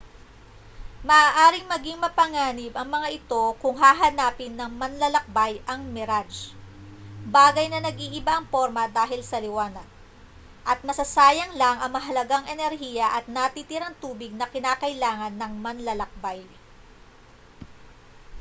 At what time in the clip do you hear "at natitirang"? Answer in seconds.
13.17-13.93